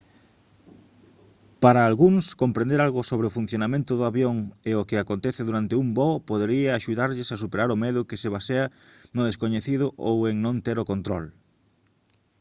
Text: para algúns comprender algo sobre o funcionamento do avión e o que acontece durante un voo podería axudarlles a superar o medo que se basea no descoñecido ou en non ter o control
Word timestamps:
para 1.63 1.81
algúns 1.89 2.25
comprender 2.43 2.79
algo 2.81 3.01
sobre 3.09 3.25
o 3.27 3.35
funcionamento 3.37 3.91
do 3.95 4.07
avión 4.11 4.37
e 4.69 4.71
o 4.81 4.85
que 4.89 4.97
acontece 5.03 5.41
durante 5.49 5.77
un 5.81 5.87
voo 5.97 6.15
podería 6.29 6.69
axudarlles 6.71 7.29
a 7.31 7.41
superar 7.43 7.69
o 7.71 7.81
medo 7.85 8.07
que 8.09 8.21
se 8.21 8.33
basea 8.35 8.65
no 9.15 9.21
descoñecido 9.29 9.85
ou 10.09 10.15
en 10.31 10.35
non 10.45 10.55
ter 10.65 10.77
o 10.83 10.89
control 10.91 11.25